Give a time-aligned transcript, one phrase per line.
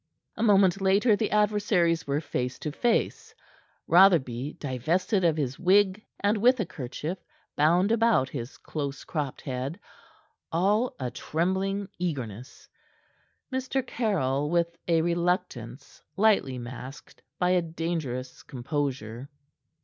[0.35, 3.35] A moment later the adversaries were face to face
[3.85, 7.19] Rotherby, divested of his wig and with a kerchief
[7.55, 9.79] bound about his close cropped head,
[10.51, 12.67] all a trembling eagerness;
[13.53, 13.85] Mr.
[13.85, 19.29] Caryll with a reluctance lightly masked by a dangerous composure.